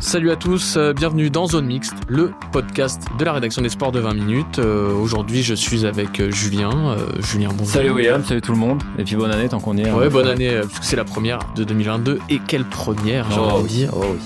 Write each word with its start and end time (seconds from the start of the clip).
Salut 0.00 0.30
à 0.30 0.36
tous, 0.36 0.76
euh, 0.76 0.92
bienvenue 0.92 1.28
dans 1.28 1.46
Zone 1.46 1.66
Mixte, 1.66 1.94
le 2.08 2.30
podcast 2.52 3.02
de 3.18 3.24
la 3.24 3.32
rédaction 3.32 3.62
des 3.62 3.68
sports 3.68 3.90
de 3.90 3.98
20 3.98 4.14
minutes. 4.14 4.58
Euh, 4.60 4.92
Aujourd'hui, 4.94 5.42
je 5.42 5.54
suis 5.54 5.86
avec 5.86 6.20
euh, 6.20 6.30
Julien. 6.30 6.70
Euh, 6.90 6.96
Julien, 7.20 7.48
bonjour. 7.52 7.66
Salut 7.74 7.90
William, 7.90 8.24
salut 8.24 8.40
tout 8.40 8.52
le 8.52 8.58
monde, 8.58 8.80
et 8.96 9.02
puis 9.04 9.16
bonne 9.16 9.32
année 9.32 9.48
tant 9.48 9.58
qu'on 9.58 9.76
y 9.76 9.80
est. 9.82 9.90
Ouais, 9.90 10.06
hein. 10.06 10.10
bonne 10.10 10.28
année, 10.28 10.60
puisque 10.68 10.84
c'est 10.84 10.96
la 10.96 11.04
première 11.04 11.40
de 11.56 11.64
2022. 11.64 12.20
Et 12.30 12.38
quelle 12.38 12.64
première, 12.64 13.28
j'ai 13.32 13.38
Oh 13.40 13.44
envie 13.44 13.58
de 13.58 13.62
oui, 13.62 13.68
dire. 13.70 13.90
oh 13.96 14.04
oui. 14.12 14.18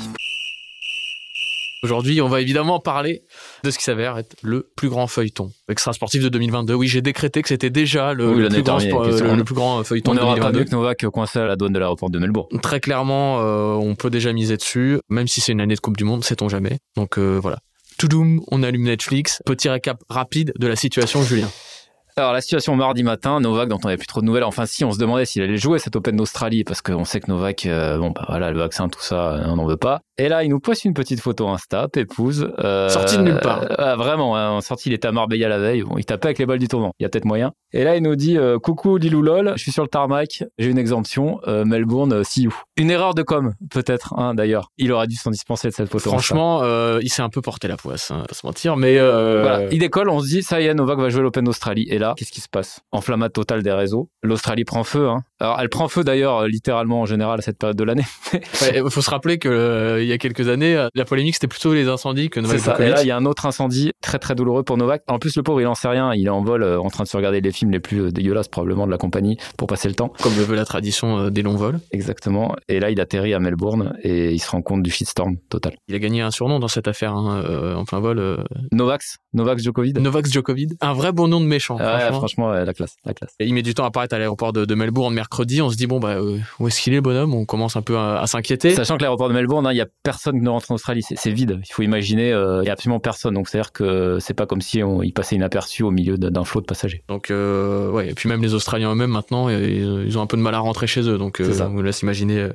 Aujourd'hui, 1.83 2.21
on 2.21 2.29
va 2.29 2.41
évidemment 2.41 2.79
parler 2.79 3.23
de 3.65 3.71
ce 3.73 3.79
qui 3.79 3.83
s'avère 3.83 4.17
être 4.17 4.37
le 4.43 4.71
plus 4.77 4.89
grand 4.89 5.09
feuilleton 5.09 5.51
extra 5.69 5.93
sportif 5.93 6.23
de 6.23 6.29
2022. 6.29 6.75
Oui, 6.75 6.87
j'ai 6.87 7.03
décrété 7.03 7.43
que 7.43 7.49
c'était 7.49 7.71
déjà 7.71 8.15
le, 8.15 8.29
Oui, 8.31 8.37
le 8.37 8.43
l'année 8.45 8.55
plus, 8.57 8.63
grand 8.63 8.81
euh, 8.81 9.35
le, 9.35 9.43
plus 9.45 9.55
feuilleton 9.85 10.13
On 10.13 10.15
de 10.15 10.21
n'aura 10.21 10.37
pas 10.37 10.53
2022. 10.53 10.59
mieux 10.59 10.65
que 10.65 10.71
Novak 10.71 11.07
coincé 11.07 11.41
à 11.41 11.47
la 11.47 11.57
douane 11.57 11.73
de 11.73 11.81
l'aéroport 11.81 12.09
de 12.09 12.21
Melbourne. 12.21 12.61
Très 12.63 12.79
clairement, 12.79 13.41
euh, 13.41 13.75
on 13.75 13.97
peut 13.97 14.11
déjà 14.11 14.33
miser 14.33 14.57
dessus, 14.57 15.01
même 15.09 15.27
si 15.27 15.41
c'est 15.41 15.51
une 15.51 15.61
année 15.61 15.74
de 15.74 15.80
Coupe 15.80 15.97
du 15.97 16.05
Monde, 16.05 16.23
sait-on 16.23 16.49
jamais. 16.49 16.79
Donc 16.97 17.19
euh, 17.19 17.41
voilà. 17.43 17.59
Toudoum, 17.99 18.43
on 18.52 18.63
allume 18.63 18.85
Netflix. 18.85 19.43
Petit 19.45 19.69
récap 19.69 20.01
rapide 20.09 20.52
de 20.59 20.67
la 20.69 20.77
situation, 20.77 21.23
Julien. 21.23 21.51
Alors 22.16 22.32
la 22.35 22.43
situation 22.43 22.77
mardi 22.77 23.02
matin, 23.02 23.41
Novak 23.41 23.68
dont 23.71 23.79
on 23.82 23.87
n'avait 23.87 23.96
plus 23.96 24.07
trop 24.07 24.21
de 24.21 24.27
nouvelles, 24.27 24.45
enfin 24.45 24.66
si 24.66 24.85
on 24.85 24.93
se 24.93 24.99
demandait 24.99 25.24
s'il 25.24 25.41
allait 25.43 25.57
jouer 25.57 25.79
cet 25.79 25.96
Open 25.96 26.15
d'Australie 26.15 26.63
parce 26.63 26.82
qu'on 26.82 27.07
sait 27.07 27.21
que 27.21 27.30
Novak, 27.30 27.65
euh, 27.65 27.96
bon 27.96 28.10
bah 28.10 28.27
voilà 28.29 28.51
le 28.51 28.59
vaccin 28.59 28.88
tout 28.91 29.01
ça, 29.01 29.32
euh, 29.32 29.45
on 29.46 29.57
n'en 29.57 29.65
veut 29.65 29.79
pas. 29.79 30.01
Et 30.18 30.29
là 30.29 30.45
il 30.45 30.51
nous 30.51 30.60
poste 30.60 30.85
une 30.85 30.93
petite 30.93 31.21
photo 31.21 31.49
Insta, 31.49 31.88
Pépouze. 31.88 32.52
euh, 32.59 32.90
Sorti 32.90 33.16
de 33.16 33.23
nulle 33.23 33.40
part. 33.40 33.65
euh, 33.80 33.96
vraiment, 33.96 34.37
hein, 34.37 34.60
sorti 34.60 34.90
il 34.90 34.93
était 34.93 35.09
à 35.09 35.13
Marbella 35.13 35.49
la 35.49 35.59
veille, 35.59 35.83
bon, 35.85 35.96
il 35.96 36.05
tapait 36.05 36.27
avec 36.27 36.38
les 36.38 36.45
balles 36.45 36.59
du 36.59 36.68
tournant, 36.68 36.93
il 37.01 37.05
y 37.05 37.07
a 37.07 37.09
peut-être 37.09 37.24
moyen. 37.24 37.52
Et 37.73 37.83
là 37.83 37.96
il 37.96 38.02
nous 38.02 38.15
dit 38.15 38.37
coucou 38.63 38.99
Lilou 38.99 39.23
lol, 39.23 39.55
je 39.57 39.63
suis 39.63 39.73
sur 39.73 39.83
le 39.83 39.88
tarmac, 39.88 40.45
j'ai 40.59 40.68
une 40.68 40.77
exemption, 40.79 41.40
Melbourne, 41.46 42.23
see 42.24 42.43
you. 42.43 42.55
Une 42.77 42.90
erreur 42.90 43.15
de 43.15 43.23
com 43.23 43.55
peut-être 43.71 44.13
hein, 44.18 44.35
d'ailleurs, 44.35 44.68
il 44.77 44.93
aurait 44.93 45.07
dû 45.07 45.16
s'en 45.16 45.30
dispenser 45.30 45.68
de 45.68 45.73
cette 45.73 45.88
photo. 45.88 46.10
Franchement, 46.10 46.63
il 47.01 47.09
s'est 47.09 47.23
un 47.23 47.30
peu 47.30 47.40
porté 47.40 47.68
la 47.68 47.79
poisse, 47.79 48.10
hein, 48.10 48.24
pas 48.29 48.35
se 48.35 48.45
mentir, 48.46 48.77
mais 48.77 48.99
Voilà, 48.99 49.73
il 49.73 49.79
décolle, 49.79 50.10
on 50.10 50.21
se 50.21 50.27
dit, 50.29 50.43
ça 50.43 50.60
y 50.60 50.66
est, 50.66 50.74
Novak 50.74 50.99
va 50.99 51.09
jouer 51.09 51.23
l'Open 51.23 51.45
d'Australie. 51.45 51.87
Et 51.88 51.99
là, 52.03 52.15
qu'est-ce 52.17 52.33
qui 52.33 52.41
se 52.41 52.49
passe? 52.49 52.81
Enflammade 52.93 53.33
totale 53.33 53.63
des 53.63 53.73
réseaux. 53.73 54.11
L'Australie 54.23 54.65
prend 54.65 54.85
feu. 54.85 55.09
Hein. 55.09 55.25
Alors, 55.43 55.59
elle 55.60 55.68
prend 55.68 55.88
feu 55.88 56.04
d'ailleurs, 56.04 56.38
euh, 56.38 56.46
littéralement 56.46 57.01
en 57.01 57.04
général, 57.04 57.40
à 57.40 57.43
cette 57.43 57.59
période 57.59 57.76
de 57.76 57.82
l'année. 57.82 58.04
il 58.32 58.88
faut 58.90 59.01
se 59.01 59.10
rappeler 59.10 59.38
que 59.38 59.49
euh, 59.49 60.01
il 60.01 60.09
y 60.09 60.12
a 60.12 60.18
quelques 60.18 60.49
années, 60.49 60.76
euh, 60.76 60.87
la 60.95 61.04
polémique 61.04 61.34
c'était 61.34 61.49
plutôt 61.49 61.74
les 61.74 61.88
incendies 61.88 62.30
que 62.30 62.38
Novak 62.38 62.59
C'est 62.60 62.65
ça. 62.65 62.76
Et 62.79 62.88
là, 62.88 63.02
il 63.02 63.09
y 63.09 63.10
a 63.10 63.16
un 63.16 63.24
autre 63.24 63.45
incendie 63.45 63.90
très 64.00 64.19
très 64.19 64.34
douloureux 64.34 64.62
pour 64.62 64.76
Novak. 64.76 65.03
En 65.09 65.19
plus, 65.19 65.37
le 65.37 65.43
pauvre, 65.43 65.60
il 65.60 65.66
en 65.66 65.75
sait 65.75 65.88
rien. 65.88 66.12
Il 66.15 66.26
est 66.26 66.31
en 66.31 66.43
vol, 66.43 66.62
euh, 66.62 66.78
en 66.78 66.91
train 66.91 67.04
de 67.04 67.09
se 67.09 67.16
regarder 67.16 67.41
les 67.41 67.53
films 67.53 67.71
les 67.71 67.81
plus 67.81 68.12
dégueulasses 68.12 68.49
probablement 68.49 68.87
de 68.87 68.91
la 68.91 68.99
compagnie 68.99 69.38
pour 69.56 69.66
passer 69.69 69.88
le 69.88 69.94
temps. 69.94 70.12
comme 70.22 70.37
le 70.37 70.43
veut 70.43 70.56
la 70.56 70.65
tradition 70.65 71.19
euh, 71.19 71.31
des 71.31 71.43
longs 71.43 71.56
vols. 71.56 71.81
Exactement. 71.93 72.54
Et 72.69 72.81
là, 72.81 72.91
il 72.91 73.00
atterrit 73.00 73.32
à 73.32 73.38
Melbourne 73.38 73.97
et 74.03 74.32
il 74.32 74.38
se 74.38 74.50
rend 74.50 74.60
compte 74.60 74.82
du 74.82 74.91
shitstorm 74.91 75.37
total. 75.49 75.75
Il 75.88 75.94
a 75.94 75.99
gagné 75.99 76.21
un 76.21 76.31
surnom 76.31 76.59
dans 76.59 76.69
cette 76.69 76.88
affaire 76.88 77.15
hein, 77.15 77.43
euh, 77.44 77.75
en 77.75 77.84
plein 77.84 78.00
vol. 78.00 78.44
Novax, 78.72 79.17
Novak 79.33 79.59
Djokovic. 79.59 79.99
Novak 79.99 80.27
Djokovic, 80.27 80.71
un 80.81 80.93
vrai 80.93 81.12
bon 81.12 81.28
nom 81.28 81.41
de 81.41 81.47
méchant. 81.47 81.77
Ouais, 81.77 81.84
franchement. 81.84 82.19
franchement, 82.19 82.50
ouais, 82.50 82.65
la 82.65 82.75
classe, 82.75 82.97
la 83.05 83.15
classe. 83.15 83.34
Et 83.38 83.47
il 83.47 83.55
met 83.55 83.62
du 83.62 83.75
temps 83.75 83.84
à 83.84 83.88
apparaître 83.88 84.15
à 84.15 84.19
l'aéroport 84.19 84.53
de, 84.53 84.65
de 84.65 84.75
Melbourne 84.75 85.15
mercredi. 85.32 85.62
On 85.62 85.70
se 85.70 85.76
dit 85.76 85.87
bon 85.87 85.98
bah 85.98 86.16
euh, 86.16 86.38
où 86.60 86.69
est-ce 86.69 86.81
qu'il 86.81 86.93
est 86.93 86.97
le 86.97 87.03
bonhomme? 87.03 87.34
On 87.34 87.44
commence 87.47 87.76
un 87.76 87.82
peu 87.82 87.97
à, 87.97 88.20
à 88.20 88.26
s'inquiéter. 88.26 88.70
Sachant 88.75 88.97
que 88.97 89.03
l'aéroport 89.03 89.28
de 89.28 89.34
Melbourne, 89.34 89.66
hein, 89.66 89.72
il 89.72 89.76
y 89.78 89.81
a 89.81 89.87
personne 90.03 90.34
qui 90.38 90.44
ne 90.44 90.48
rentre 90.50 90.70
en 90.70 90.75
Australie, 90.75 91.03
c'est 91.03 91.31
vide. 91.31 91.59
Il 91.69 91.72
faut 91.72 91.82
imaginer, 91.82 92.32
euh, 92.32 92.62
il 92.62 92.66
y 92.66 92.69
a 92.69 92.72
absolument 92.72 93.00
personne. 93.00 93.34
Donc 93.34 93.48
c'est-à-dire 93.48 93.72
que 93.72 94.19
c'est 94.20 94.34
pas 94.34 94.47
comme 94.47 94.60
si 94.60 94.82
on, 94.82 95.03
il 95.03 95.12
passait 95.12 95.37
inaperçu 95.37 95.82
au 95.84 95.91
milieu 95.91 96.19
d'un 96.19 96.44
flot 96.44 96.60
de 96.60 96.66
passagers. 96.66 97.03
Donc 97.09 97.31
euh, 97.31 97.91
ouais, 97.91 98.10
et 98.10 98.15
puis 98.15 98.28
même 98.28 98.43
les 98.43 98.53
Australiens 98.54 98.93
eux-mêmes 98.93 99.10
maintenant, 99.10 99.48
euh, 99.48 99.59
ils, 99.66 100.06
ils 100.06 100.19
ont 100.19 100.22
un 100.22 100.26
peu 100.26 100.37
de 100.37 100.43
mal 100.43 100.54
à 100.54 100.59
rentrer 100.59 100.87
chez 100.87 101.09
eux. 101.09 101.16
Donc 101.19 101.41
euh, 101.41 101.50
on 101.62 101.70
vous 101.70 101.82
laisse 101.82 102.03
imaginer 102.03 102.38
euh, 102.38 102.53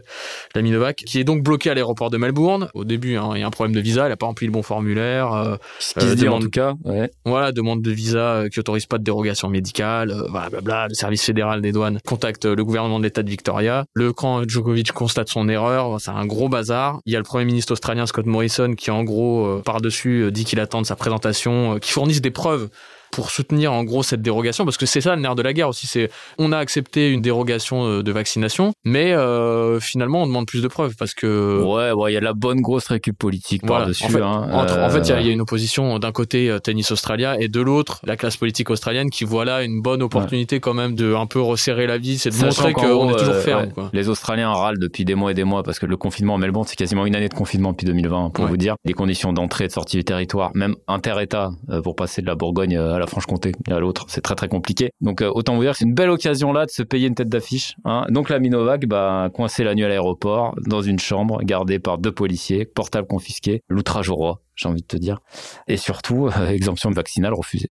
l'ami 0.54 0.72
Novak, 0.72 0.98
qui 0.98 1.20
est 1.20 1.24
donc 1.24 1.42
bloqué 1.44 1.70
à 1.72 1.74
l'aéroport 1.74 2.10
de 2.12 2.18
Melbourne. 2.18 2.70
Au 2.76 2.84
début, 2.84 3.16
hein, 3.18 3.32
il 3.34 3.40
y 3.40 3.44
a 3.44 3.48
un 3.48 3.52
problème 3.52 3.76
de 3.76 3.82
visa, 3.82 4.08
il 4.08 4.12
a 4.12 4.18
pas 4.18 4.28
rempli 4.28 4.46
le 4.46 4.52
bon 4.52 4.62
formulaire. 4.62 5.34
euh, 5.34 5.56
Ce 5.80 5.94
qui 5.94 6.06
Euh, 6.06 6.10
se 6.12 6.16
dit 6.16 6.24
en 6.28 6.38
demande- 6.38 6.44
tout 6.44 6.50
cas, 6.52 6.74
ouais. 6.86 7.10
Voilà, 7.26 7.52
demande 7.52 7.82
de 7.82 7.92
visa 7.92 8.20
euh, 8.20 8.50
qui 8.50 8.60
autorise 8.60 8.86
pas 8.86 8.98
de 9.00 9.04
dérogation 9.04 9.50
médicale, 9.50 10.12
euh, 10.12 10.28
voilà, 10.30 10.50
blabla. 10.50 10.88
Le 10.90 10.94
service 10.94 11.24
fédéral 11.24 11.62
des 11.62 11.72
douanes 11.72 12.00
contacte 12.06 12.46
euh, 12.46 12.56
le 12.56 12.64
gouvernement 12.68 13.00
de 13.00 13.06
l'État 13.06 13.24
de 13.24 13.30
Victoria. 13.30 13.86
Le 13.94 14.14
camp 14.14 14.48
Djokovic 14.48 14.92
constate 14.92 15.30
son 15.30 15.50
erreur, 15.50 16.00
c'est 16.00 16.12
un 16.12 16.26
gros 16.26 16.50
bazar. 16.50 17.00
Il 17.06 17.14
y 17.14 17.16
a 17.16 17.20
le 17.20 17.24
Premier 17.24 17.46
ministre 17.46 17.72
australien 17.72 18.06
Scott 18.06 18.28
Morrison 18.28 18.76
qui, 18.76 18.92
en 18.92 19.04
gros, 19.04 19.46
euh, 19.46 19.62
par-dessus, 19.64 20.24
euh, 20.24 20.32
dit 20.32 20.46
qu'il 20.46 20.60
attend 20.60 20.82
de 20.82 20.86
sa 20.86 20.96
présentation, 20.96 21.76
euh, 21.76 21.80
qui 21.80 21.92
fournisse 21.92 22.22
des 22.22 22.32
preuves 22.32 22.70
pour 23.18 23.32
soutenir 23.32 23.74
en 23.74 23.84
gros 23.84 24.04
cette 24.04 24.22
dérogation 24.22 24.64
parce 24.64 24.78
que 24.78 24.86
c'est 24.86 25.02
ça 25.02 25.16
le 25.16 25.22
nerf 25.24 25.34
de 25.34 25.42
la 25.42 25.52
guerre 25.52 25.70
aussi 25.70 25.88
c'est 25.88 26.12
on 26.38 26.52
a 26.52 26.58
accepté 26.60 27.10
une 27.12 27.20
dérogation 27.24 27.84
euh, 27.88 28.04
de 28.04 28.12
vaccination 28.12 28.74
mais 28.86 29.12
euh, 29.12 29.80
finalement 29.80 30.22
on 30.22 30.28
demande 30.28 30.46
plus 30.46 30.62
de 30.62 30.68
preuves 30.68 30.94
parce 31.00 31.16
que 31.16 31.64
Ouais, 31.64 31.92
ouais, 31.94 32.12
il 32.12 32.14
y 32.14 32.18
a 32.18 32.20
de 32.20 32.26
la 32.26 32.34
bonne 32.34 32.62
grosse 32.62 32.86
récup 32.88 33.18
politique 33.18 33.62
voilà. 33.66 33.88
En 33.88 33.94
fait, 33.94 34.22
hein. 34.22 34.50
en 34.52 34.90
fait, 34.92 35.00
il 35.00 35.10
y 35.10 35.12
a- 35.14 35.16
Euh, 35.16 35.22
il 35.22 35.26
y, 35.26 35.30
a 35.32 35.34
une 35.34 35.42
opposition 35.42 35.98
d'un 35.98 36.12
côté 36.12 36.56
Tennis 36.64 36.92
Australia 36.92 37.38
et 37.40 37.48
de 37.48 37.60
l'autre 37.60 38.02
la 38.06 38.16
classe 38.18 38.38
politique 38.38 38.70
australienne 38.70 39.10
qui 39.10 39.24
voit 39.24 39.46
là 39.46 39.64
une 39.64 39.82
bonne 39.82 40.04
opportunité 40.04 40.60
quand 40.60 40.76
même 40.76 40.94
de 40.94 41.16
un 41.16 41.26
peu 41.26 41.42
resserrer 41.42 41.88
la 41.88 41.98
vis 41.98 42.24
et 42.28 42.30
de 42.30 42.36
Sachant 42.36 42.46
montrer 42.68 42.74
qu'on 42.74 42.88
gros, 42.88 43.10
est 43.10 43.18
toujours 43.18 43.36
ferme. 43.38 43.62
ouais, 43.64 43.70
quoi. 43.74 43.90
Les 43.94 44.10
Australiens 44.10 44.52
râlent 44.52 44.78
depuis 44.78 45.06
des 45.06 45.16
mois 45.16 45.32
et 45.32 45.34
des 45.34 45.44
mois 45.44 45.64
parce 45.64 45.80
que 45.80 45.88
le 45.88 45.98
confinement 45.98 46.36
à 46.36 46.38
Melbourne, 46.38 46.68
c'est 46.68 46.76
quasiment 46.76 47.08
une 47.08 47.16
année 47.16 47.30
de 47.30 47.34
confinement 47.34 47.72
depuis 47.72 47.88
2020, 47.88 48.30
pour 48.30 48.46
vous 48.46 48.58
dire. 48.58 48.76
Les 48.86 48.94
conditions 48.94 49.34
d'entrée 49.34 49.64
et 49.66 49.68
de 49.70 49.74
sortie 49.74 49.98
du 49.98 50.04
territoire, 50.04 50.52
même 50.54 50.76
inter-État, 50.88 51.50
pour 51.84 51.96
passer 51.96 52.22
de 52.22 52.28
la 52.28 52.36
Bourgogne 52.36 52.78
à 52.78 53.00
la 53.00 53.07
Franche-Comté 53.10 53.52
et 53.68 53.72
à 53.72 53.80
l'autre, 53.80 54.06
c'est 54.10 54.22
très 54.22 54.36
très 54.36 54.48
compliqué. 54.48 54.92
Donc 55.02 55.22
euh, 55.22 55.32
autant 55.34 55.56
vous 55.56 55.62
dire 55.64 55.72
que 55.72 55.78
c'est 55.78 55.86
une 55.86 55.94
belle 55.94 56.10
occasion 56.10 56.52
là 56.54 56.66
de 56.66 56.72
se 56.72 56.84
payer 56.84 57.08
une 57.08 57.16
tête 57.16 57.30
d'affiche. 57.30 57.76
Hein. 57.86 58.06
Donc 58.10 58.30
la 58.30 58.40
Minovac, 58.40 58.86
bah, 58.86 59.30
coincé 59.34 59.64
la 59.64 59.76
nuit 59.76 59.84
à 59.84 59.88
l'aéroport, 59.88 60.56
dans 60.66 60.82
une 60.82 61.00
chambre, 61.00 61.40
gardée 61.44 61.80
par 61.80 61.98
deux 61.98 62.12
policiers, 62.12 62.66
portable 62.66 63.08
confisqué, 63.08 63.62
l'outrage 63.70 64.10
au 64.10 64.16
roi, 64.16 64.42
j'ai 64.56 64.68
envie 64.70 64.82
de 64.82 64.88
te 64.88 64.98
dire. 64.98 65.20
Et 65.68 65.78
surtout, 65.78 66.28
euh, 66.28 66.48
exemption 66.50 66.90
vaccinale 66.92 67.34
refusée. 67.34 67.68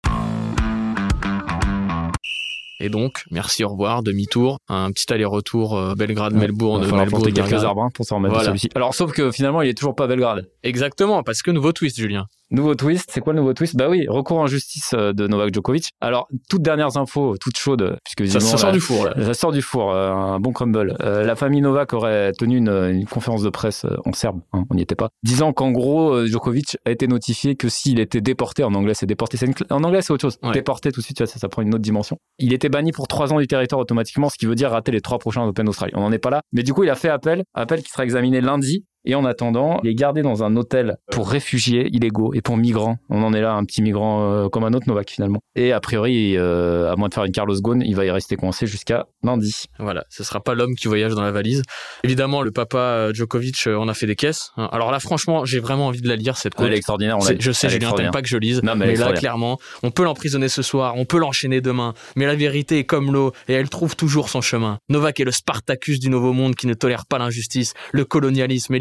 Et 2.84 2.88
donc, 2.88 3.22
merci, 3.30 3.62
au 3.62 3.68
revoir, 3.68 4.02
demi-tour, 4.02 4.58
un 4.68 4.90
petit 4.90 5.12
aller-retour 5.12 5.78
euh, 5.78 5.94
Belgrade-Melbourne, 5.94 6.80
Il 6.80 6.84
va 6.84 6.88
falloir 6.88 7.04
Melbourne, 7.06 7.22
planter 7.32 7.48
quelques 7.48 7.62
arbres 7.62 7.82
hein, 7.84 7.90
pour 7.94 8.04
s'en 8.04 8.16
remettre 8.16 8.32
de 8.32 8.38
Voilà. 8.38 8.48
celui-ci. 8.48 8.70
Alors 8.74 8.92
sauf 8.92 9.12
que 9.12 9.30
finalement, 9.30 9.62
il 9.62 9.68
est 9.68 9.74
toujours 9.74 9.94
pas 9.94 10.04
à 10.04 10.06
Belgrade. 10.08 10.48
Exactement, 10.64 11.22
parce 11.22 11.42
que 11.42 11.52
nouveau 11.52 11.70
twist, 11.72 11.96
Julien. 11.96 12.26
Nouveau 12.52 12.74
twist, 12.74 13.10
c'est 13.10 13.20
quoi 13.22 13.32
le 13.32 13.38
nouveau 13.38 13.54
twist? 13.54 13.74
Bah 13.76 13.88
oui, 13.88 14.04
recours 14.08 14.38
en 14.38 14.46
justice 14.46 14.90
euh, 14.92 15.14
de 15.14 15.26
Novak 15.26 15.54
Djokovic. 15.54 15.88
Alors, 16.02 16.28
toutes 16.50 16.60
dernières 16.60 16.98
infos, 16.98 17.36
toutes 17.40 17.56
chaudes, 17.56 17.96
puisque 18.04 18.30
Ça, 18.30 18.40
ça 18.40 18.58
sort 18.58 18.72
du 18.72 18.80
four 18.80 19.06
là. 19.06 19.14
Ça 19.24 19.32
sort 19.32 19.52
du 19.52 19.62
four, 19.62 19.90
euh, 19.90 20.10
un 20.12 20.38
bon 20.38 20.52
crumble. 20.52 20.94
Euh, 21.00 21.24
la 21.24 21.34
famille 21.34 21.62
Novak 21.62 21.94
aurait 21.94 22.32
tenu 22.32 22.58
une, 22.58 22.68
une 22.68 23.06
conférence 23.06 23.42
de 23.42 23.48
presse 23.48 23.86
en 24.04 24.12
serbe, 24.12 24.40
hein, 24.52 24.64
on 24.68 24.74
n'y 24.74 24.82
était 24.82 24.94
pas, 24.94 25.08
disant 25.22 25.54
qu'en 25.54 25.70
gros, 25.70 26.26
Djokovic 26.26 26.76
a 26.84 26.90
été 26.90 27.06
notifié 27.06 27.56
que 27.56 27.70
s'il 27.70 27.98
était 28.00 28.20
déporté, 28.20 28.64
en 28.64 28.74
anglais 28.74 28.92
c'est 28.92 29.06
déporté, 29.06 29.38
une 29.42 29.54
en 29.70 29.82
anglais 29.82 30.02
c'est 30.02 30.12
autre 30.12 30.20
chose, 30.22 30.38
Ouais. 30.42 30.52
déporté 30.52 30.92
tout 30.92 31.00
de 31.00 31.04
suite, 31.04 31.24
ça 31.24 31.48
prend 31.48 31.62
une 31.62 31.70
autre 31.74 31.82
dimension. 31.82 32.18
Il 32.38 32.52
était 32.52 32.68
banni 32.68 32.92
pour 32.92 33.08
trois 33.08 33.32
ans 33.32 33.38
du 33.38 33.46
territoire 33.46 33.80
automatiquement, 33.80 34.28
ce 34.28 34.36
qui 34.36 34.44
veut 34.44 34.54
dire 34.54 34.70
rater 34.72 34.92
les 34.92 35.00
trois 35.00 35.18
prochains 35.18 35.42
Open 35.44 35.64
d'Australie. 35.64 35.92
On 35.96 36.00
n'en 36.00 36.12
est 36.12 36.18
pas 36.18 36.30
là, 36.30 36.42
mais 36.52 36.62
du 36.62 36.74
coup 36.74 36.84
il 36.84 36.90
a 36.90 36.96
fait 36.96 37.08
appel, 37.08 37.44
appel 37.54 37.82
qui 37.82 37.90
sera 37.90 38.04
examiné 38.04 38.40
lundi. 38.42 38.84
Et 39.04 39.14
en 39.14 39.24
attendant, 39.24 39.80
il 39.82 39.90
est 39.90 39.94
gardé 39.94 40.22
dans 40.22 40.44
un 40.44 40.54
hôtel 40.56 40.96
pour 41.10 41.28
réfugiés 41.28 41.88
illégaux 41.92 42.32
et 42.34 42.40
pour 42.40 42.56
migrants. 42.56 42.98
On 43.10 43.22
en 43.22 43.32
est 43.32 43.40
là, 43.40 43.54
un 43.54 43.64
petit 43.64 43.82
migrant 43.82 44.22
euh, 44.22 44.48
comme 44.48 44.64
un 44.64 44.72
autre 44.74 44.86
Novak 44.88 45.10
finalement. 45.10 45.40
Et 45.56 45.72
a 45.72 45.80
priori, 45.80 46.36
euh, 46.36 46.90
à 46.92 46.96
moins 46.96 47.08
de 47.08 47.14
faire 47.14 47.24
une 47.24 47.32
Carlos 47.32 47.54
Ghosn, 47.60 47.82
il 47.84 47.96
va 47.96 48.04
y 48.04 48.10
rester 48.10 48.36
coincé 48.36 48.66
jusqu'à 48.66 49.06
lundi. 49.24 49.64
Voilà, 49.78 50.04
ce 50.08 50.22
sera 50.22 50.40
pas 50.40 50.54
l'homme 50.54 50.74
qui 50.76 50.86
voyage 50.88 51.14
dans 51.14 51.22
la 51.22 51.32
valise. 51.32 51.62
Évidemment, 52.04 52.42
le 52.42 52.50
papa 52.52 52.78
euh, 52.78 53.14
Djokovic 53.14 53.66
euh, 53.66 53.76
en 53.76 53.88
a 53.88 53.94
fait 53.94 54.06
des 54.06 54.16
caisses. 54.16 54.52
hein. 54.56 54.68
Alors 54.72 54.90
là, 54.92 55.00
franchement, 55.00 55.44
j'ai 55.44 55.58
vraiment 55.60 55.88
envie 55.88 56.00
de 56.00 56.08
la 56.08 56.16
lire 56.16 56.36
cette 56.36 56.54
Elle 56.60 56.72
est 56.72 56.76
extraordinaire. 56.76 57.16
on 57.18 57.24
dit. 57.24 57.36
Je 57.40 57.50
sais, 57.52 57.66
est 57.66 57.70
Julien, 57.70 57.92
t'aimes 57.92 58.10
pas 58.12 58.22
que 58.22 58.28
je 58.28 58.36
lise, 58.36 58.62
Non, 58.62 58.76
mais 58.76 58.86
mais 58.86 58.92
est 58.94 58.96
là, 58.96 59.12
clairement, 59.12 59.58
on 59.82 59.90
peut 59.90 60.04
l'emprisonner 60.04 60.48
ce 60.48 60.62
soir, 60.62 60.94
on 60.96 61.04
peut 61.04 61.18
l'enchaîner 61.18 61.60
demain, 61.60 61.94
mais 62.16 62.26
la 62.26 62.36
vérité 62.36 62.78
est 62.78 62.84
comme 62.84 63.12
l'eau 63.12 63.32
et 63.48 63.54
elle 63.54 63.68
trouve 63.68 63.96
toujours 63.96 64.28
son 64.28 64.40
chemin. 64.40 64.78
Novak 64.88 65.18
est 65.20 65.24
le 65.24 65.32
Spartacus 65.32 65.98
du 65.98 66.08
nouveau 66.08 66.32
monde 66.32 66.54
qui 66.54 66.66
ne 66.66 66.74
tolère 66.74 67.06
pas 67.06 67.18
l'injustice, 67.18 67.74
le 67.92 68.04
colonialisme 68.04 68.74
et 68.74 68.78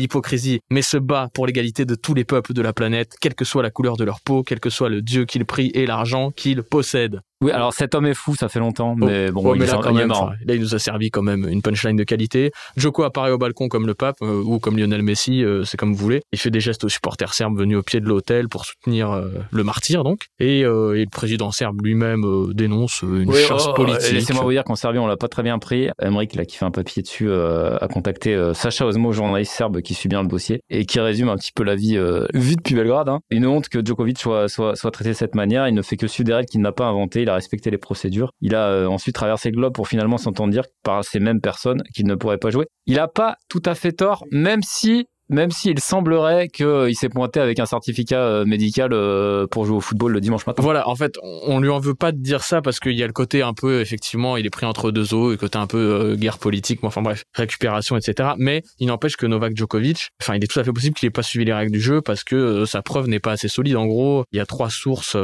mais 0.69 0.81
se 0.81 0.97
bat 0.97 1.29
pour 1.33 1.47
l'égalité 1.47 1.85
de 1.85 1.95
tous 1.95 2.13
les 2.13 2.25
peuples 2.25 2.53
de 2.53 2.61
la 2.61 2.73
planète, 2.73 3.15
quelle 3.19 3.35
que 3.35 3.45
soit 3.45 3.63
la 3.63 3.71
couleur 3.71 3.97
de 3.97 4.03
leur 4.03 4.21
peau, 4.21 4.43
quel 4.43 4.59
que 4.59 4.69
soit 4.69 4.89
le 4.89 5.01
dieu 5.01 5.25
qu'ils 5.25 5.45
prient 5.45 5.71
et 5.73 5.85
l'argent 5.85 6.31
qu'ils 6.31 6.63
possèdent. 6.63 7.21
Oui, 7.41 7.51
alors 7.51 7.73
cet 7.73 7.95
homme 7.95 8.05
est 8.05 8.13
fou, 8.13 8.35
ça 8.35 8.49
fait 8.49 8.59
longtemps, 8.59 8.95
mais 8.95 9.27
Oh, 9.29 9.33
bon, 9.33 9.41
oh, 9.45 9.55
il, 9.55 9.59
mais 9.59 9.65
est, 9.67 9.71
là, 9.71 9.79
quand 9.81 9.93
même, 9.93 10.09
là, 10.09 10.35
il 10.47 10.59
nous 10.61 10.75
a 10.75 10.79
servi 10.79 11.09
quand 11.09 11.21
même 11.23 11.47
une 11.49 11.61
punchline 11.61 11.95
de 11.95 12.03
qualité. 12.03 12.51
Joko 12.77 13.03
apparaît 13.03 13.31
au 13.31 13.37
balcon 13.37 13.67
comme 13.67 13.87
le 13.87 13.93
pape 13.93 14.17
euh, 14.21 14.41
ou 14.43 14.59
comme 14.59 14.77
Lionel 14.77 15.01
Messi, 15.01 15.43
euh, 15.43 15.63
c'est 15.63 15.77
comme 15.77 15.93
vous 15.93 15.99
voulez. 16.03 16.21
Il 16.31 16.39
fait 16.39 16.51
des 16.51 16.59
gestes 16.59 16.83
aux 16.83 16.89
supporters 16.89 17.33
serbes 17.33 17.57
venus 17.57 17.77
au 17.77 17.83
pied 17.83 17.99
de 17.99 18.05
l'hôtel 18.07 18.47
pour 18.47 18.65
soutenir 18.65 19.11
euh, 19.11 19.29
le 19.51 19.63
martyr 19.63 20.03
donc. 20.03 20.27
Et, 20.39 20.59
et 20.59 20.63
le 20.63 21.09
président 21.11 21.51
serbe 21.51 21.81
lui-même 21.83 22.23
dénonce 22.53 23.01
une 23.01 23.29
Oui, 23.29 23.41
chasse 23.47 23.67
oh, 23.69 23.73
politique. 23.73 24.11
Laissez-moi 24.13 24.43
vous 24.43 24.51
dire 24.51 24.63
qu'en 24.63 24.75
Serbie, 24.75 24.99
on 24.99 25.07
l'a 25.07 25.17
pas 25.17 25.27
très 25.27 25.43
bien 25.43 25.57
pris. 25.59 25.89
Emmerich, 26.01 26.35
là, 26.35 26.45
qui 26.45 26.57
fait 26.57 26.65
un 26.65 26.71
papier 26.71 27.01
dessus, 27.01 27.31
a 27.31 27.87
contacté 27.91 28.51
Sacha 28.53 28.85
Osmo, 28.85 29.11
journaliste 29.11 29.53
serbe 29.53 29.81
qui 29.81 29.93
suit 29.93 30.09
bien 30.09 30.21
le 30.21 30.27
dossier 30.27 30.61
et 30.69 30.85
qui 30.85 30.99
résume 30.99 31.29
un 31.29 31.37
petit 31.37 31.51
peu 31.53 31.63
la 31.63 31.75
vie 31.75 31.97
vue 32.33 32.55
depuis 32.55 32.75
Belgrade. 32.75 33.09
hein. 33.09 33.19
Une 33.29 33.45
honte 33.47 33.69
que 33.69 33.83
Djokovic 33.83 34.19
soit, 34.19 34.47
soit, 34.47 34.75
soit 34.75 34.91
traité 34.91 35.09
de 35.11 35.15
cette 35.15 35.35
manière. 35.35 35.67
Il 35.67 35.73
ne 35.73 35.81
fait 35.81 35.97
que 35.97 36.07
suivre 36.07 36.27
des 36.27 36.33
règles 36.33 36.49
qu'il 36.49 36.61
n'a 36.61 36.71
pas 36.71 36.85
inventées. 36.85 37.21
Il 37.23 37.29
a 37.31 37.35
respecté 37.35 37.71
les 37.71 37.77
procédures. 37.77 38.31
Il 38.41 38.55
a 38.55 38.67
euh, 38.67 38.87
ensuite 38.87 39.15
traversé 39.15 39.49
le 39.49 39.55
globe 39.55 39.73
pour 39.73 39.87
finalement 39.87 40.17
s'entendre 40.17 40.51
dire 40.51 40.65
par 40.83 41.03
ces 41.03 41.19
mêmes 41.19 41.41
personnes 41.41 41.83
qu'il 41.93 42.05
ne 42.05 42.15
pourrait 42.15 42.37
pas 42.37 42.49
jouer. 42.49 42.67
Il 42.85 42.99
a 42.99 43.07
pas 43.07 43.35
tout 43.49 43.61
à 43.65 43.75
fait 43.75 43.91
tort, 43.91 44.25
même 44.31 44.61
si 44.63 45.07
même 45.31 45.49
s'il 45.49 45.79
semblerait 45.79 46.49
qu'il 46.49 46.93
s'est 46.93 47.09
pointé 47.09 47.39
avec 47.39 47.57
un 47.59 47.65
certificat 47.65 48.21
euh, 48.21 48.45
médical 48.45 48.91
euh, 48.91 49.47
pour 49.47 49.65
jouer 49.65 49.77
au 49.77 49.79
football 49.79 50.11
le 50.11 50.19
dimanche 50.19 50.45
matin. 50.45 50.61
Voilà, 50.61 50.87
en 50.89 50.95
fait, 50.95 51.15
on 51.23 51.59
lui 51.59 51.69
en 51.69 51.79
veut 51.79 51.95
pas 51.95 52.11
de 52.11 52.17
dire 52.17 52.43
ça 52.43 52.61
parce 52.61 52.79
qu'il 52.81 52.93
y 52.93 53.01
a 53.01 53.07
le 53.07 53.13
côté 53.13 53.41
un 53.41 53.53
peu, 53.53 53.79
effectivement, 53.79 54.35
il 54.35 54.45
est 54.45 54.49
pris 54.49 54.65
entre 54.65 54.91
deux 54.91 55.13
eaux, 55.13 55.31
le 55.31 55.37
côté 55.37 55.57
un 55.57 55.67
peu 55.67 56.15
guerre 56.17 56.37
politique, 56.37 56.83
enfin 56.83 57.01
bref, 57.01 57.23
récupération, 57.33 57.95
etc. 57.95 58.31
Mais 58.37 58.61
il 58.79 58.87
n'empêche 58.87 59.15
que 59.15 59.25
Novak 59.25 59.55
Djokovic, 59.55 60.09
enfin, 60.21 60.35
il 60.35 60.43
est 60.43 60.47
tout 60.47 60.59
à 60.59 60.65
fait 60.65 60.73
possible 60.73 60.95
qu'il 60.95 61.07
ait 61.07 61.11
pas 61.11 61.23
suivi 61.23 61.45
les 61.45 61.53
règles 61.53 61.71
du 61.71 61.81
jeu 61.81 62.01
parce 62.01 62.25
que 62.25 62.65
sa 62.65 62.81
preuve 62.81 63.07
n'est 63.07 63.19
pas 63.19 63.31
assez 63.31 63.47
solide. 63.47 63.77
En 63.77 63.85
gros, 63.85 64.25
il 64.33 64.37
y 64.37 64.41
a 64.41 64.45
trois 64.45 64.69
sources. 64.69 65.15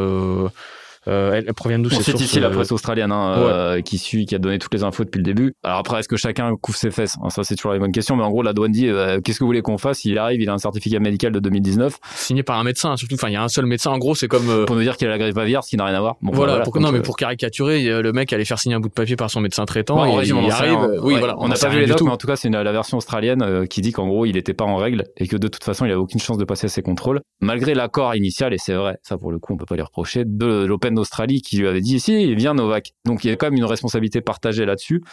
Euh, 1.08 1.32
elles, 1.34 1.46
elles 1.48 1.54
proviennent 1.54 1.82
d'où 1.82 1.90
On 1.90 1.96
ces 1.98 2.04
cite 2.04 2.12
sources 2.18 2.24
ici 2.26 2.40
la 2.40 2.48
euh, 2.48 2.52
presse 2.52 2.72
australienne 2.72 3.12
hein, 3.12 3.36
euh, 3.38 3.82
qui 3.82 3.98
suit, 3.98 4.26
qui 4.26 4.36
a 4.36 4.40
donné 4.40 4.60
toutes 4.60 4.74
les 4.74 4.84
infos 4.84 5.04
depuis 5.04 5.18
le 5.20 5.24
début. 5.24 5.54
Alors 5.64 5.80
après, 5.80 6.00
est-ce 6.00 6.08
que 6.08 6.18
chacun 6.18 6.52
couvre 6.62 6.78
ses 6.78 6.92
fesses? 6.92 7.16
Hein, 7.24 7.30
Ça, 7.30 7.44
c'est 7.44 7.56
toujours 7.56 7.72
la 7.74 7.80
bonne 7.80 7.92
question. 7.92 8.16
Mais 8.16 8.24
en 8.24 8.30
gros, 8.30 8.44
la 8.44 8.54
douane 8.54 8.72
dit 8.72 8.88
euh, 8.88 9.20
qu'est-ce 9.22 9.40
que 9.40 9.44
vous 9.44 9.48
voulez 9.50 9.62
qu'on 9.62 9.78
fasse? 9.78 10.06
Il 10.06 10.18
arrive, 10.18 10.42
il 10.42 10.50
a 10.50 10.54
un 10.54 10.58
certificat 10.58 11.00
médical 11.00 11.32
de 11.32 11.40
2019 11.40 11.98
signé 12.16 12.44
par 12.44 12.60
un 12.60 12.64
médecin, 12.64 12.96
surtout. 12.98 13.16
Enfin, 13.16 13.30
il 13.30 13.34
y 13.34 13.38
a 13.38 13.44
un 13.44 13.48
seul 13.48 13.66
médecin. 13.66 13.92
En 13.92 13.98
gros, 13.98 14.16
c'est 14.16 14.28
comme. 14.28 14.50
euh, 14.50 14.66
pour 14.66 14.76
nous 14.76 14.84
dire 14.84 14.98
qu'il 14.98 15.08
a 15.08 15.12
la 15.12 15.18
grippe 15.18 15.38
aviaire, 15.38 15.64
ce 15.64 15.70
qui 15.70 15.78
n'a 15.78 15.86
rien 15.86 15.96
à 15.96 16.00
voir. 16.02 16.16
Bon, 16.22 16.32
voilà, 16.34 16.60
pour, 16.62 16.74
donc, 16.74 16.82
non, 16.84 16.92
mais 16.92 17.02
pour 17.02 17.16
caricaturer, 17.16 17.84
le 18.02 18.12
mec 18.14 18.32
allait 18.34 18.46
faire 18.46 18.60
signer 18.60 18.76
un 18.76 18.80
bout 18.80 18.90
de 18.90 18.94
papier 18.94 19.16
par 19.16 19.30
son 19.30 19.40
médecin 19.42 19.66
traitant. 19.66 19.96
bon, 19.96 20.20
et 20.22 20.28
il 20.28 20.34
arrive. 20.34 20.78
rien. 20.78 20.90
Oui, 21.02 21.14
Ouais, 21.14 21.20
voilà. 21.20 21.36
on 21.40 21.48
n'a 21.48 21.56
pas 21.56 21.70
vu 21.70 21.80
les 21.80 21.94
tout. 21.96 22.06
mais 22.06 22.12
en 22.12 22.18
tout 22.18 22.28
cas, 22.28 22.36
c'est 22.36 22.50
la 22.50 22.72
version 22.72 22.98
australienne 22.98 23.42
euh, 23.42 23.66
qui 23.66 23.82
dit 23.82 23.92
qu'en 23.92 24.08
gros, 24.08 24.26
il 24.26 24.34
n'était 24.34 24.54
pas 24.54 24.66
en 24.66 24.76
règle 24.76 25.04
et 25.18 25.28
que 25.28 25.38
de 25.38 25.48
toute 25.48 25.64
façon, 25.64 25.86
il 25.86 25.92
avait 25.92 26.00
aucune 26.00 26.20
chance 26.20 26.38
de 26.38 26.44
passer 26.46 26.68
ses 26.68 26.82
contrôles, 26.82 27.22
malgré 27.42 27.74
l'accord 27.74 28.16
initial. 28.16 28.54
Et 28.54 28.58
c'est 28.58 28.74
vrai, 28.74 28.98
ça 29.04 29.18
pour 29.18 29.32
le 29.32 29.40
coup, 29.40 29.54
on 29.54 29.58
peut 29.58 29.66
pas 29.66 29.76
lui 29.76 29.82
reprocher 29.84 30.24
de 30.26 30.66
l'Open 30.66 30.97
d'Australie 30.98 31.42
qui 31.42 31.58
lui 31.58 31.68
avait 31.68 31.82
dit 31.82 32.00
si, 32.00 32.36
viens 32.36 32.54
Novak. 32.54 32.94
Donc 33.06 33.24
il 33.24 33.30
y 33.30 33.32
a 33.32 33.36
quand 33.36 33.48
même 33.48 33.58
une 33.58 33.66
responsabilité 33.66 34.22
partagée 34.22 34.66
là-dessus. 34.66 35.04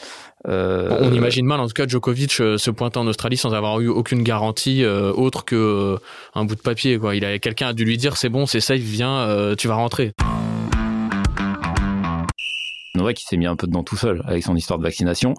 Euh, 0.48 0.98
On 1.00 1.12
imagine 1.12 1.46
mal, 1.46 1.60
en 1.60 1.66
tout 1.66 1.72
cas, 1.72 1.86
Djokovic 1.86 2.40
euh, 2.40 2.58
se 2.58 2.70
pointer 2.70 2.98
en 2.98 3.06
Australie 3.06 3.36
sans 3.36 3.54
avoir 3.54 3.81
eu 3.81 3.88
aucune 3.88 4.22
garantie 4.22 4.84
euh, 4.84 5.12
autre 5.12 5.44
que 5.44 5.98
un 6.34 6.44
bout 6.44 6.56
de 6.56 6.60
papier. 6.60 6.98
Quoi. 6.98 7.16
Il 7.16 7.25
a 7.25 7.38
quelqu'un 7.38 7.69
a 7.69 7.72
dû 7.72 7.84
lui 7.84 7.96
dire 7.96 8.16
c'est 8.16 8.28
bon, 8.28 8.46
c'est 8.46 8.60
safe, 8.60 8.81
viens, 8.81 9.54
tu 9.56 9.69
vas 9.69 9.75
rentrer. 9.75 10.12
Novak 12.94 13.17
qui 13.17 13.25
s'est 13.25 13.37
mis 13.37 13.46
un 13.46 13.56
peu 13.56 13.67
dedans 13.67 13.82
tout 13.82 13.96
seul 13.96 14.23
avec 14.26 14.43
son 14.44 14.55
histoire 14.56 14.79
de 14.79 14.85
vaccination. 14.85 15.35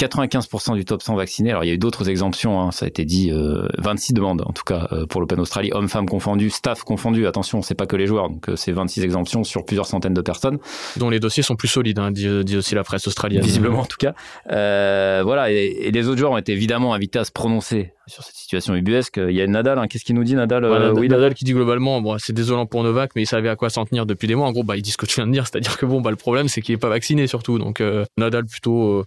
95% 0.00 0.74
du 0.74 0.84
top 0.84 1.02
100 1.02 1.16
vaccinés. 1.16 1.50
Alors 1.50 1.64
il 1.64 1.68
y 1.68 1.70
a 1.70 1.74
eu 1.74 1.78
d'autres 1.78 2.08
exemptions, 2.08 2.60
hein, 2.60 2.70
ça 2.70 2.84
a 2.84 2.88
été 2.88 3.04
dit. 3.04 3.30
euh, 3.32 3.66
26 3.78 4.12
demandes 4.12 4.42
en 4.46 4.52
tout 4.52 4.62
cas 4.64 4.88
euh, 4.92 5.06
pour 5.06 5.20
l'Open 5.20 5.40
Australie, 5.40 5.70
hommes-femmes 5.72 6.08
confondus, 6.08 6.50
staff 6.50 6.82
confondu. 6.84 7.26
Attention, 7.26 7.62
c'est 7.62 7.74
pas 7.74 7.86
que 7.86 7.96
les 7.96 8.06
joueurs, 8.06 8.30
donc 8.30 8.48
euh, 8.48 8.56
c'est 8.56 8.72
26 8.72 9.02
exemptions 9.04 9.44
sur 9.44 9.64
plusieurs 9.64 9.86
centaines 9.86 10.14
de 10.14 10.20
personnes. 10.20 10.58
Dont 10.96 11.10
les 11.10 11.20
dossiers 11.20 11.42
sont 11.42 11.56
plus 11.56 11.68
solides, 11.68 11.98
hein, 11.98 12.10
dit, 12.10 12.28
dit 12.44 12.56
aussi 12.56 12.74
la 12.74 12.84
presse 12.84 13.06
australienne. 13.06 13.42
visiblement 13.42 13.80
en 13.80 13.84
tout 13.86 13.96
cas. 13.98 14.14
Euh, 14.50 15.22
voilà, 15.24 15.50
et, 15.50 15.56
et 15.80 15.90
les 15.90 16.08
autres 16.08 16.18
joueurs 16.18 16.32
ont 16.32 16.38
été 16.38 16.52
évidemment 16.52 16.94
invités 16.94 17.18
à 17.18 17.24
se 17.24 17.32
prononcer 17.32 17.92
sur 18.08 18.24
cette 18.24 18.34
situation 18.34 18.74
ubuesque. 18.74 19.18
Il 19.18 19.34
y 19.34 19.40
a 19.40 19.46
Nadal, 19.46 19.78
hein, 19.78 19.86
qu'est-ce 19.86 20.04
qu'il 20.04 20.14
nous 20.16 20.24
dit 20.24 20.34
Nadal 20.34 20.64
euh, 20.64 20.92
oui, 20.92 21.08
Nadal 21.08 21.34
qui 21.34 21.44
dit 21.44 21.52
globalement, 21.52 22.00
bon, 22.00 22.16
c'est 22.18 22.32
désolant 22.32 22.66
pour 22.66 22.82
Novak, 22.82 23.12
mais 23.14 23.22
il 23.22 23.26
savait 23.26 23.48
à 23.48 23.56
quoi 23.56 23.70
s'en 23.70 23.84
tenir 23.86 24.06
depuis 24.06 24.26
des 24.26 24.34
mois. 24.34 24.46
En 24.48 24.52
gros, 24.52 24.64
bah, 24.64 24.76
il 24.76 24.82
dit 24.82 24.90
ce 24.90 24.96
que 24.96 25.06
tu 25.06 25.16
viens 25.16 25.26
de 25.26 25.32
dire, 25.32 25.46
c'est-à-dire 25.46 25.78
que 25.78 25.86
bon, 25.86 26.00
bah, 26.00 26.10
le 26.10 26.16
problème, 26.16 26.48
c'est 26.48 26.60
qu'il 26.62 26.74
est 26.74 26.78
pas 26.78 26.88
vacciné 26.92 27.26
surtout. 27.26 27.58
Donc 27.58 27.80
euh, 27.80 28.04
Nadal 28.16 28.46
plutôt 28.46 29.00
euh, 29.00 29.04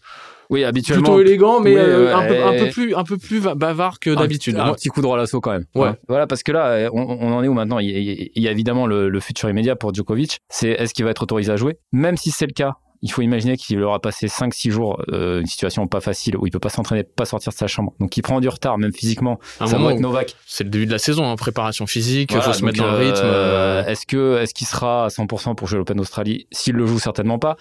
oui, 0.50 0.64
habituellement. 0.64 1.04
plutôt 1.04 1.22
élégant, 1.22 1.60
mais 1.60 1.76
euh, 1.76 2.06
ouais. 2.08 2.12
un, 2.14 2.28
peu, 2.28 2.44
un 2.44 2.66
peu 2.66 2.70
plus 2.72 2.96
un 2.96 3.04
peu 3.04 3.18
plus 3.18 3.40
va- 3.40 3.56
bavard 3.56 4.00
que 4.00 4.12
Un 4.12 4.16
d'habitude. 4.16 4.56
Un, 4.58 4.66
Moi- 4.66 4.76
petit 4.76 4.90
coup 4.90 5.02
droit 5.02 5.18
à 5.18 5.20
l'assaut 5.22 5.42
quand 5.42 5.52
même. 5.52 5.66
Ouais. 5.74 5.92
Voilà, 6.08 6.28
parce 6.28 6.44
que 6.44 6.52
là, 6.52 6.90
on, 6.94 7.02
on 7.02 7.32
en 7.34 7.44
est 7.44 7.48
où 7.48 7.54
maintenant? 7.54 7.80
Il 7.80 7.90
y, 7.90 7.96
a, 8.12 8.26
il 8.36 8.44
y 8.44 8.48
a 8.48 8.52
évidemment 8.52 8.86
le, 8.86 9.10
le 9.10 9.20
futur 9.20 9.50
immédiat 9.50 9.76
pour 9.76 9.94
Djokovic. 9.94 10.40
C'est 10.50 10.70
est-ce 10.70 10.94
qu'il 10.94 11.04
va 11.06 11.12
être 11.12 11.24
autorisé 11.24 11.52
à 11.52 11.56
jouer? 11.56 11.78
Même 11.92 12.18
si 12.18 12.30
c'est 12.32 12.46
le 12.46 12.54
cas, 12.54 12.74
il 13.06 13.12
faut 13.12 13.22
imaginer 13.22 13.56
qu'il 13.56 13.82
aura 13.84 14.00
passé 14.00 14.28
5-6 14.28 14.72
jours, 14.72 15.00
euh, 15.14 15.40
une 15.40 15.46
situation 15.46 15.86
pas 15.88 16.02
facile, 16.02 16.36
où 16.38 16.48
il 16.48 16.52
peut 16.52 16.60
pas 16.60 16.70
s'entraîner, 16.70 17.04
pas 17.04 17.26
sortir 17.26 17.52
de 17.54 17.58
sa 17.58 17.68
chambre. 17.68 17.94
Donc 18.00 18.18
il 18.18 18.22
prend 18.24 18.40
du 18.42 18.50
retard, 18.50 18.78
même 18.80 18.92
physiquement. 18.94 19.40
un 19.60 19.68
ça 19.68 19.80
où 19.80 20.00
Novak. 20.00 20.36
c'est 20.48 20.64
le 20.64 20.72
début 20.72 20.88
de 20.88 20.92
la 20.92 20.98
saison, 20.98 21.30
hein, 21.30 21.36
préparation 21.36 21.86
physique, 21.86 22.32
il 22.32 22.38
Voilà, 22.38 22.52
faut 22.52 22.58
se 22.60 22.66
mettre 22.66 22.80
dans 22.80 22.92
le 22.92 22.98
rythme. 22.98 23.22
euh, 23.24 23.84
euh, 23.84 23.86
Est-ce 23.86 24.06
que 24.08 24.40
est-ce 24.40 24.54
qu'il 24.56 24.66
sera 24.68 25.06
à 25.06 25.08
100% 25.10 25.56
pour 25.56 25.68
jouer 25.68 25.78
l'Open 25.78 25.96
d'Australie? 25.98 26.48
S'il 26.52 26.74
le 26.76 26.86
joue, 26.88 26.98
certainement 27.00 27.38
pas. 27.40 27.56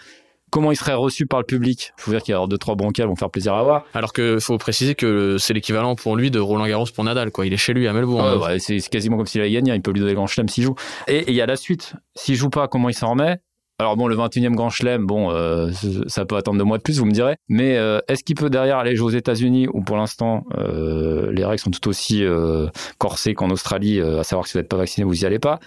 Comment 0.51 0.71
il 0.73 0.77
serait 0.77 0.95
reçu 0.95 1.27
par 1.27 1.41
le 1.41 1.47
public? 1.47 1.93
Il 1.99 2.03
faut 2.03 2.11
dire 2.13 2.23
qu'il 2.23 2.33
y 2.33 2.39
a 2.39 2.47
deux 2.47 2.59
trois 2.59 2.77
broncales 2.77 3.09
vont 3.09 3.17
faire 3.17 3.29
plaisir 3.31 3.55
à 3.55 3.63
voir. 3.65 3.85
Alors 3.93 4.13
que 4.13 4.39
faut 4.39 4.57
préciser 4.57 4.95
que 4.95 5.37
c'est 5.37 5.53
l'équivalent 5.53 5.97
pour 5.97 6.17
lui 6.17 6.31
de 6.31 6.39
Roland 6.39 6.67
Garros 6.67 6.87
pour 6.95 7.03
Nadal, 7.05 7.33
quoi. 7.33 7.45
Il 7.45 7.53
est 7.53 7.57
chez 7.59 7.75
lui 7.75 7.89
à 7.89 7.93
Melbourne. 7.93 8.39
Ouais, 8.39 8.47
ouais, 8.47 8.59
c'est 8.61 8.79
quasiment 8.89 9.17
comme 9.17 9.27
s'il 9.27 9.41
avait 9.41 9.51
gagné. 9.51 9.75
Il 9.75 9.83
peut 9.83 9.91
lui 9.91 9.99
donner 10.01 10.13
le 10.13 10.17
grand 10.17 10.29
chelem 10.29 10.49
s'il 10.49 10.63
joue. 10.65 10.77
Et 11.09 11.17
et 11.19 11.31
il 11.31 11.35
y 11.35 11.41
a 11.43 11.47
la 11.47 11.57
suite. 11.57 11.95
S'il 12.15 12.37
joue 12.37 12.51
pas, 12.51 12.69
comment 12.69 12.89
il 12.89 12.95
s'en 12.95 13.11
remet? 13.11 13.39
Alors 13.81 13.97
bon, 13.97 14.07
le 14.07 14.15
21e 14.15 14.55
Grand 14.55 14.71
Chelem, 14.71 15.05
bon, 15.05 15.33
euh, 15.33 15.69
ça 16.07 16.25
peut 16.25 16.37
attendre 16.37 16.59
deux 16.59 16.65
mois 16.65 16.79
de 16.79 16.83
plus, 16.83 17.01
vous 17.01 17.07
me 17.07 17.11
direz. 17.13 17.35
Mais 17.49 17.77
euh, 17.77 17.99
est-ce 18.07 18.23
qu'il 18.23 18.37
peut 18.37 18.49
derrière 18.49 18.79
aller 18.79 18.95
jouer 18.95 19.07
aux 19.07 19.17
États-Unis 19.17 19.67
où 19.73 19.83
pour 19.83 19.97
l'instant 19.97 20.45
euh, 20.57 21.33
les 21.33 21.45
règles 21.45 21.59
sont 21.59 21.73
tout 21.73 21.89
aussi 21.89 22.25
corsées 22.99 23.35
qu'en 23.35 23.51
Australie, 23.51 24.01
à 24.01 24.23
savoir 24.23 24.45
que 24.45 24.51
si 24.51 24.55
vous 24.55 24.61
n'êtes 24.61 24.69
pas 24.69 24.77
vacciné, 24.77 25.05
vous 25.05 25.23
y 25.23 25.27
allez 25.27 25.41
pas? 25.41 25.59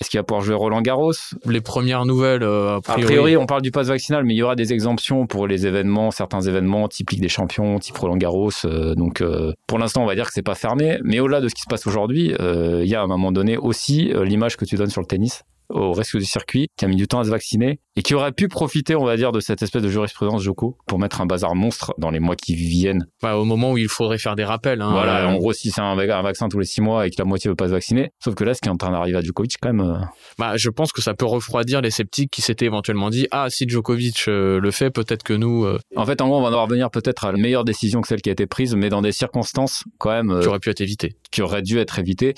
Est-ce 0.00 0.10
qu'il 0.10 0.18
va 0.18 0.22
pouvoir 0.22 0.42
jouer 0.42 0.54
Roland 0.54 0.80
Garros? 0.80 1.12
Les 1.44 1.60
premières 1.60 2.06
nouvelles, 2.06 2.44
a 2.44 2.76
A 2.76 2.80
priori, 2.80 3.04
priori, 3.04 3.36
on 3.36 3.46
parle 3.46 3.62
du 3.62 3.72
pass 3.72 3.88
vaccinal, 3.88 4.24
mais 4.24 4.32
il 4.34 4.36
y 4.36 4.42
aura 4.42 4.54
des 4.54 4.72
exemptions 4.72 5.26
pour 5.26 5.48
les 5.48 5.66
événements, 5.66 6.12
certains 6.12 6.40
événements, 6.40 6.86
type 6.86 7.10
Ligue 7.10 7.20
des 7.20 7.28
Champions, 7.28 7.80
type 7.80 7.98
Roland 7.98 8.16
Garros. 8.16 8.50
euh, 8.64 8.94
donc, 8.94 9.20
euh, 9.20 9.52
pour 9.66 9.78
l'instant, 9.78 10.04
on 10.04 10.06
va 10.06 10.14
dire 10.14 10.26
que 10.26 10.32
c'est 10.32 10.42
pas 10.42 10.54
fermé. 10.54 10.98
Mais 11.02 11.18
au-delà 11.18 11.40
de 11.40 11.48
ce 11.48 11.54
qui 11.54 11.62
se 11.62 11.66
passe 11.68 11.86
aujourd'hui, 11.86 12.32
euh, 12.38 12.82
il 12.84 12.88
y 12.88 12.94
a 12.94 13.00
à 13.00 13.02
un 13.04 13.08
moment 13.08 13.32
donné 13.32 13.56
aussi 13.56 14.12
l'image 14.22 14.56
que 14.56 14.64
tu 14.64 14.76
donnes 14.76 14.90
sur 14.90 15.00
le 15.00 15.06
tennis 15.06 15.42
au 15.70 15.92
reste 15.92 16.16
du 16.16 16.24
circuit, 16.24 16.68
qui 16.76 16.84
a 16.84 16.88
mis 16.88 16.96
du 16.96 17.06
temps 17.08 17.20
à 17.20 17.24
se 17.24 17.30
vacciner 17.30 17.80
et 17.96 18.02
qui 18.02 18.14
aurait 18.14 18.32
pu 18.32 18.48
profiter, 18.48 18.94
on 18.94 19.04
va 19.04 19.16
dire, 19.16 19.32
de 19.32 19.40
cette 19.40 19.60
espèce 19.62 19.82
de 19.82 19.88
jurisprudence 19.88 20.42
Joko 20.42 20.78
pour 20.86 20.98
mettre 20.98 21.20
un 21.20 21.26
bazar 21.26 21.54
monstre 21.54 21.94
dans 21.98 22.10
les 22.10 22.20
mois 22.20 22.36
qui 22.36 22.54
viennent. 22.54 23.06
bah, 23.22 23.36
au 23.36 23.44
moment 23.44 23.72
où 23.72 23.78
il 23.78 23.88
faudrait 23.88 24.18
faire 24.18 24.36
des 24.36 24.44
rappels. 24.44 24.80
Hein, 24.80 24.92
voilà, 24.92 25.24
Euh, 25.24 25.26
en 25.28 25.36
gros, 25.36 25.52
si 25.52 25.70
c'est 25.70 25.80
un, 25.80 25.98
un 25.98 26.22
vaccin 26.22 26.48
tous 26.48 26.58
les 26.60 26.64
six 26.64 26.80
mois 26.80 27.06
et 27.06 27.10
que 27.10 27.16
la 27.18 27.24
moitié 27.24 27.48
veut 27.50 27.56
pas 27.56 27.66
se 27.66 27.72
vacciner, 27.72 28.10
sauf 28.22 28.34
que 28.34 28.44
là, 28.44 28.54
ce 28.54 28.60
qui 28.60 28.68
est 28.68 28.72
en 28.72 28.76
train 28.76 28.92
d'arriver 28.92 29.18
à 29.18 29.20
Djokovic, 29.20 29.56
quand 29.60 29.72
même. 29.72 29.80
euh, 29.86 29.98
bah, 30.38 30.56
je 30.56 30.70
pense 30.70 30.92
que 30.92 31.02
ça 31.02 31.14
peut 31.14 31.26
refroidir 31.26 31.80
les 31.80 31.90
sceptiques 31.90 32.30
qui 32.30 32.40
s'étaient 32.40 32.66
éventuellement 32.66 33.10
dit 33.10 33.26
ah 33.32 33.50
si 33.50 33.68
Djokovic 33.68 34.26
euh, 34.28 34.60
le 34.60 34.70
fait, 34.70 34.90
peut-être 34.90 35.22
que 35.24 35.32
nous, 35.34 35.64
euh, 35.64 35.78
En 35.96 36.06
fait, 36.06 36.20
en 36.20 36.28
gros, 36.28 36.38
on 36.38 36.48
va 36.48 36.56
en 36.56 36.62
revenir 36.64 36.90
peut-être 36.90 37.24
à 37.24 37.32
la 37.32 37.38
meilleure 37.38 37.64
décision 37.64 38.00
que 38.00 38.08
celle 38.08 38.22
qui 38.22 38.28
a 38.28 38.32
été 38.32 38.46
prise, 38.46 38.74
mais 38.76 38.88
dans 38.90 39.02
des 39.02 39.12
circonstances 39.12 39.82
quand 39.98 40.10
même 40.10 40.30
euh, 40.30 40.40
qui 40.40 40.46
aurait 40.46 40.60
pu 40.60 40.70
être 40.70 40.80
évité. 40.80 41.16
qui 41.30 41.42
auraient 41.42 41.62
dû 41.62 41.78
être 41.78 41.98
évitées 41.98 42.34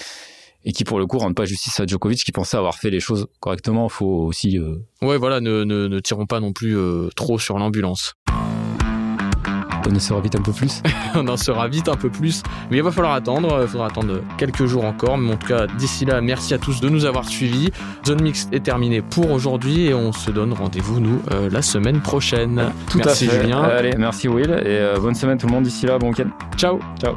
et 0.65 0.73
qui, 0.73 0.85
pour 0.85 0.99
le 0.99 1.07
coup, 1.07 1.19
rendent 1.19 1.35
pas 1.35 1.45
justice 1.47 1.79
à 1.81 1.87
Djokovic 1.87 2.23
qui 2.25 2.33
pensait 2.33 2.57
avoir 2.57 2.77
fait 2.77 2.91
les 2.91 3.01
choses 3.01 3.27
correctement. 3.41 3.89
Faut 3.89 4.25
aussi. 4.27 4.59
euh, 4.59 4.77
Ouais, 5.03 5.17
voilà, 5.19 5.41
ne, 5.41 5.65
ne, 5.65 5.89
ne 5.89 6.01
tirons 6.01 6.27
pas 6.27 6.41
non 6.41 6.53
plus 6.53 6.77
euh, 6.77 7.09
trop 7.17 7.39
sur 7.39 7.59
l'ambulance. 7.59 8.15
On 9.89 9.97
en 9.97 9.99
saura 9.99 10.21
vite 10.21 10.37
un 10.37 10.43
peu 10.43 10.53
plus. 10.53 10.83
On 11.17 11.27
en 11.27 11.37
saura 11.37 11.67
vite 11.67 11.89
un 11.89 11.97
peu 11.97 12.11
plus, 12.11 12.43
mais 12.71 12.77
il 12.77 12.83
va 12.83 12.93
falloir 12.93 13.13
attendre. 13.15 13.59
Il 13.63 13.67
faudra 13.67 13.87
attendre 13.87 14.21
quelques 14.39 14.67
jours 14.67 14.85
encore. 14.85 15.19
Mais 15.19 15.33
en 15.33 15.37
tout 15.37 15.49
cas, 15.49 15.67
d'ici 15.67 16.05
là, 16.05 16.21
merci 16.21 16.55
à 16.55 16.59
tous 16.59 16.81
de 16.81 16.89
nous 16.89 17.07
avoir 17.07 17.27
suivis. 17.29 17.71
Zone 18.07 18.23
Mix 18.23 18.47
est 18.53 18.63
terminée 18.63 19.01
pour 19.03 19.31
aujourd'hui 19.33 19.87
et 19.87 19.95
on 19.95 20.13
se 20.13 20.31
donne 20.31 20.53
rendez-vous 20.53 21.01
nous 21.01 21.21
euh, 21.33 21.49
la 21.51 21.63
semaine 21.63 22.01
prochaine. 22.03 22.71
Tout 22.91 22.99
merci 22.99 23.27
à 23.27 23.31
fait. 23.33 23.41
Julien. 23.43 23.63
Allez, 23.63 23.95
merci 23.97 24.29
Will 24.29 24.51
et 24.51 24.65
euh, 24.67 24.99
bonne 25.01 25.15
semaine 25.15 25.39
tout 25.39 25.47
le 25.47 25.53
monde 25.55 25.65
d'ici 25.65 25.87
là. 25.87 25.99
Bon 25.99 26.11
week-end. 26.11 26.29
Ciao. 26.57 26.79
Ciao. 27.03 27.17